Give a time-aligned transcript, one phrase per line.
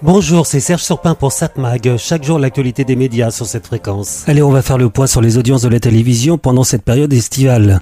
[0.00, 1.96] Bonjour, c'est Serge Surpin pour SatMag.
[1.96, 4.22] Chaque jour, l'actualité des médias sur cette fréquence.
[4.28, 7.12] Allez, on va faire le point sur les audiences de la télévision pendant cette période
[7.12, 7.80] estivale.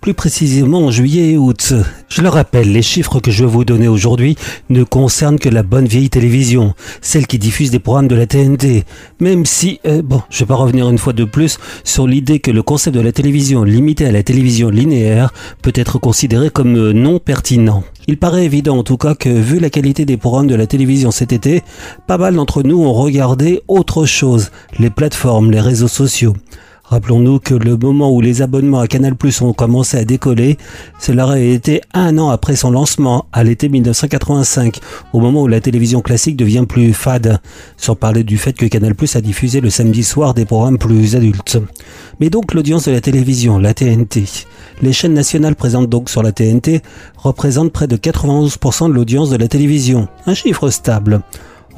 [0.00, 1.74] Plus précisément en juillet et août.
[2.08, 4.36] Je le rappelle, les chiffres que je vais vous donner aujourd'hui
[4.70, 8.84] ne concernent que la bonne vieille télévision, celle qui diffuse des programmes de la TNT.
[9.20, 12.50] Même si, euh, bon, je vais pas revenir une fois de plus sur l'idée que
[12.50, 16.92] le concept de la télévision limité à la télévision linéaire peut être considéré comme euh,
[16.94, 17.84] non pertinent.
[18.10, 21.10] Il paraît évident en tout cas que vu la qualité des programmes de la télévision
[21.10, 21.57] cet été,
[22.06, 26.34] pas mal d'entre nous ont regardé autre chose, les plateformes, les réseaux sociaux.
[26.88, 30.56] Rappelons-nous que le moment où les abonnements à Canal ont commencé à décoller,
[30.98, 34.80] cela aurait été un an après son lancement, à l'été 1985,
[35.12, 37.40] au moment où la télévision classique devient plus fade,
[37.76, 41.58] sans parler du fait que Canal a diffusé le samedi soir des programmes plus adultes.
[42.20, 44.24] Mais donc l'audience de la télévision, la TNT.
[44.80, 46.80] Les chaînes nationales présentes donc sur la TNT
[47.16, 51.20] représentent près de 91% de l'audience de la télévision, un chiffre stable.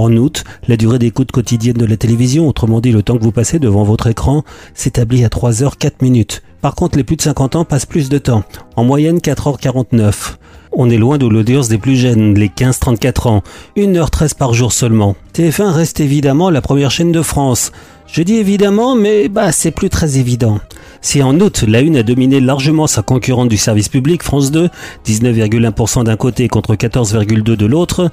[0.01, 3.33] En août, la durée d'écoute quotidienne de la télévision, autrement dit le temps que vous
[3.33, 6.43] passez devant votre écran, s'établit à 3 heures 4 minutes.
[6.63, 8.43] Par contre, les plus de 50 ans passent plus de temps,
[8.77, 10.39] en moyenne 4h49.
[10.73, 13.43] On est loin de l'audience des plus jeunes, les 15-34 ans,
[13.77, 15.17] 1h13 par jour seulement.
[15.35, 17.73] TF1 reste évidemment la première chaîne de France.
[18.07, 20.61] Je dis évidemment, mais bah c'est plus très évident.
[21.03, 24.69] Si en août, la Une a dominé largement sa concurrente du service public, France 2,
[25.07, 28.11] 19,1% d'un côté contre 14,2% de l'autre,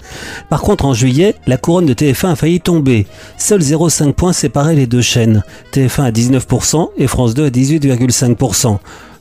[0.50, 3.06] par contre en juillet, la couronne de TF1 a failli tomber.
[3.38, 5.44] Seuls 0,5 points séparaient les deux chaînes.
[5.74, 8.78] TF1 à 19% et France 2 à 18,5%.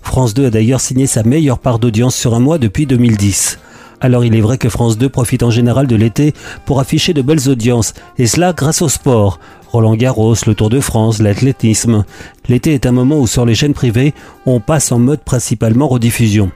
[0.06, 3.58] France 2 a d'ailleurs signé sa meilleure part d'audience sur un mois depuis 2010.
[4.00, 6.32] Alors il est vrai que France 2 profite en général de l'été
[6.64, 9.40] pour afficher de belles audiences, et cela grâce au sport.
[9.66, 12.04] Roland Garros, le Tour de France, l'athlétisme.
[12.48, 14.14] L'été est un moment où sur les chaînes privées,
[14.46, 16.50] on passe en mode principalement rediffusion.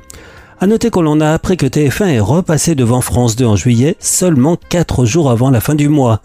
[0.61, 3.97] A noter qu'on en a appris que TF1 est repassé devant France 2 en juillet,
[3.99, 6.23] seulement 4 jours avant la fin du mois.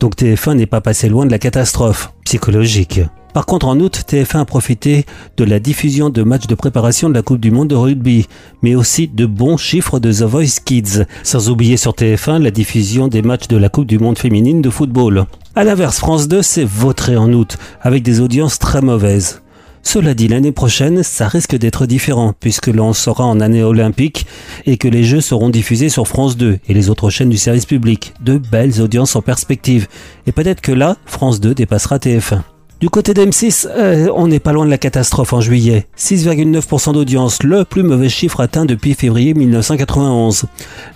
[0.00, 3.00] Donc TF1 n'est pas passé loin de la catastrophe psychologique.
[3.32, 5.06] Par contre, en août, TF1 a profité
[5.38, 8.26] de la diffusion de matchs de préparation de la Coupe du Monde de rugby,
[8.62, 13.08] mais aussi de bons chiffres de The Voice Kids, sans oublier sur TF1 la diffusion
[13.08, 15.24] des matchs de la Coupe du Monde féminine de football.
[15.54, 19.40] A l'inverse, France 2 s'est vautré en août, avec des audiences très mauvaises.
[19.82, 24.26] Cela dit, l'année prochaine, ça risque d'être différent, puisque l'on sera en année olympique
[24.64, 27.66] et que les Jeux seront diffusés sur France 2 et les autres chaînes du service
[27.66, 28.14] public.
[28.20, 29.88] De belles audiences en perspective.
[30.26, 32.42] Et peut-être que là, France 2 dépassera TF1.
[32.82, 35.86] Du côté d'M6, euh, on n'est pas loin de la catastrophe en juillet.
[35.96, 40.46] 6,9% d'audience, le plus mauvais chiffre atteint depuis février 1991.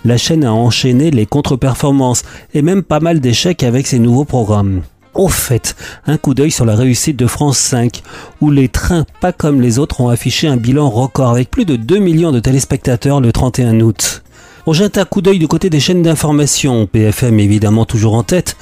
[0.03, 4.81] La chaîne a enchaîné les contre-performances et même pas mal d'échecs avec ses nouveaux programmes.
[5.13, 5.77] Au fait,
[6.07, 8.01] un coup d'œil sur la réussite de France 5,
[8.41, 11.77] où les trains pas comme les autres ont affiché un bilan record avec plus de
[11.77, 14.23] 2 millions de téléspectateurs le 31 août.
[14.65, 18.57] On jette un coup d'œil du côté des chaînes d'information, PFM évidemment toujours en tête.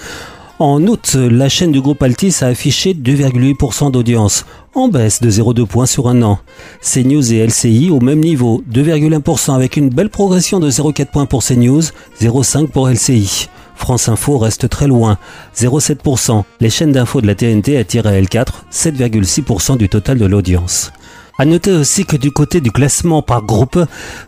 [0.57, 5.65] En août, la chaîne du groupe Altis a affiché 2,8% d'audience, en baisse de 0,2
[5.65, 6.39] points sur un an.
[6.81, 11.43] CNews et LCI au même niveau, 2,1% avec une belle progression de 0,4 points pour
[11.43, 11.81] CNews,
[12.21, 13.49] 0,5 pour LCI.
[13.75, 15.17] France Info reste très loin,
[15.57, 16.45] 0,7%.
[16.61, 20.93] Les chaînes d'infos de la TNT attirent à L4 7,6% du total de l'audience.
[21.37, 23.77] À noter aussi que du côté du classement par groupe,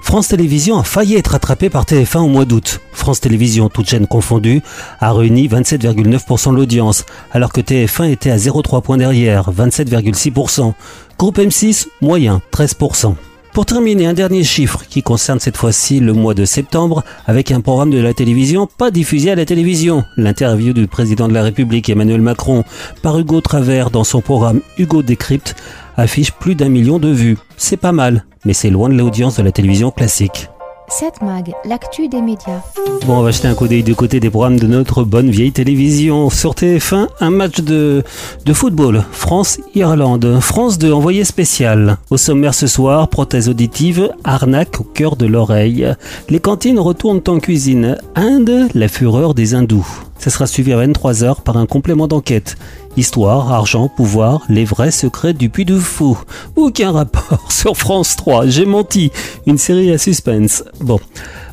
[0.01, 2.81] France Télévisions a failli être rattrapé par TF1 au mois d'août.
[2.91, 4.62] France Télévisions, toute chaîne confondue,
[5.00, 10.73] a réuni 27,9% de l'audience, alors que TF1 était à 0,3 points derrière, 27,6%.
[11.18, 13.16] Groupe M6, moyen, 13%.
[13.53, 17.62] Pour terminer, un dernier chiffre qui concerne cette fois-ci le mois de septembre avec un
[17.62, 20.03] programme de la télévision pas diffusé à la télévision.
[20.16, 22.66] L'interview du président de la République Emmanuel Macron
[23.01, 25.56] par Hugo Travers dans son programme Hugo Décrypte
[25.97, 27.38] affiche plus d'un million de vues.
[27.58, 30.50] C'est pas mal, mais c'est loin de l'audience de la télévision classique.
[30.90, 32.62] 7 Mag, l'actu des médias.
[33.06, 35.52] Bon, on va jeter un coup d'œil du côté des programmes de notre bonne vieille
[35.52, 36.30] télévision.
[36.30, 38.03] Sur TF1, un match de,
[38.46, 39.03] de football.
[39.12, 40.40] France-Irlande.
[40.40, 41.97] France 2, envoyé spécial.
[42.09, 45.94] Au sommaire ce soir, prothèse auditive, arnaque au cœur de l'oreille.
[46.30, 47.97] Les cantines retournent en cuisine.
[48.16, 49.86] Inde, la fureur des hindous.
[50.18, 52.56] Ça sera suivi à 23h par un complément d'enquête.
[52.97, 56.17] Histoire, argent, pouvoir, les vrais secrets du Puy du Fou.
[56.55, 59.11] Aucun rapport sur France 3, j'ai menti.
[59.45, 60.63] Une série à suspense.
[60.81, 60.99] Bon.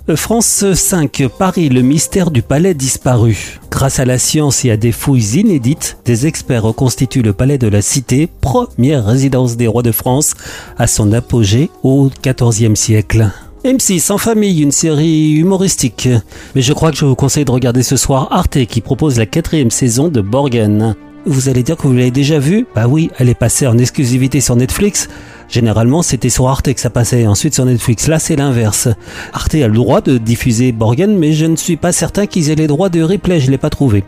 [0.09, 3.61] Euh, France 5, Paris, le mystère du palais disparu.
[3.71, 7.69] Grâce à la science et à des fouilles inédites, des experts reconstituent le palais de
[7.69, 10.33] la Cité, première résidence des rois de France,
[10.79, 13.31] à son apogée au XIVe siècle.
[13.67, 16.09] M6 en famille, une série humoristique.
[16.55, 19.27] Mais je crois que je vous conseille de regarder ce soir Arte qui propose la
[19.27, 20.95] quatrième saison de Borgen.
[21.27, 24.43] Vous allez dire que vous l'avez déjà vu Bah oui, elle est passée en exclusivité
[24.43, 25.09] sur Netflix.
[25.49, 28.09] Généralement, c'était sur Arte que ça passait, ensuite sur Netflix.
[28.09, 28.89] Là, c'est l'inverse.
[29.33, 32.57] Arte a le droit de diffuser Borgen, mais je ne suis pas certain qu'ils aient
[32.57, 34.05] les droits de replay, je l'ai pas trouvé.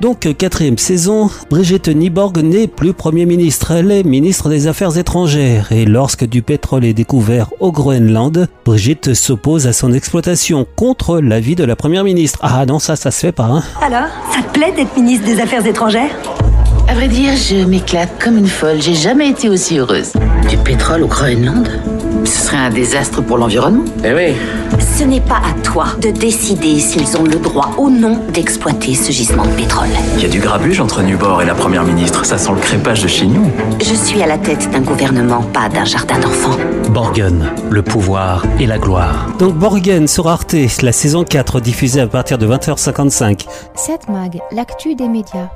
[0.00, 5.72] Donc, quatrième saison, Brigitte Nyborg n'est plus Premier ministre, elle est ministre des Affaires étrangères.
[5.72, 11.56] Et lorsque du pétrole est découvert au Groenland, Brigitte s'oppose à son exploitation contre l'avis
[11.56, 12.38] de la Première ministre.
[12.42, 13.62] Ah non, ça, ça se fait pas, hein.
[13.80, 16.10] Alors, ça te plaît d'être ministre des Affaires étrangères?
[16.88, 18.80] À vrai dire, je m'éclate comme une folle.
[18.80, 20.12] J'ai jamais été aussi heureuse.
[20.48, 21.68] Du pétrole au Groenland
[22.24, 23.84] Ce serait un désastre pour l'environnement.
[24.04, 24.36] Eh oui.
[24.78, 29.10] Ce n'est pas à toi de décider s'ils ont le droit ou non d'exploiter ce
[29.10, 29.88] gisement de pétrole.
[30.16, 32.24] Il y a du grabuge entre Nubor et la première ministre.
[32.24, 33.50] Ça sent le crépage de chez nous.
[33.80, 36.56] Je suis à la tête d'un gouvernement, pas d'un jardin d'enfants.
[36.90, 39.28] Borgen, le pouvoir et la gloire.
[39.40, 43.44] Donc Borgen sur Arte, la saison 4 diffusée à partir de 20h55.
[43.74, 45.50] 7 Mag, l'actu des médias.